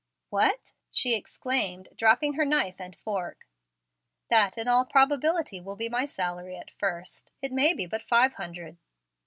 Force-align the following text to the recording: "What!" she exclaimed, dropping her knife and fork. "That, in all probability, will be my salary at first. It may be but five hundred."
"What!" 0.31 0.73
she 0.89 1.13
exclaimed, 1.15 1.89
dropping 1.95 2.33
her 2.33 2.43
knife 2.43 2.81
and 2.81 2.95
fork. 2.95 3.47
"That, 4.29 4.57
in 4.57 4.67
all 4.67 4.83
probability, 4.83 5.61
will 5.61 5.75
be 5.75 5.89
my 5.89 6.05
salary 6.05 6.55
at 6.57 6.71
first. 6.71 7.29
It 7.39 7.51
may 7.51 7.75
be 7.75 7.85
but 7.85 8.01
five 8.01 8.33
hundred." 8.33 8.77